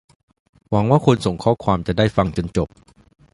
[0.69, 2.69] หวังว่าคนส่งข้อความจะได้ฟังจนจบ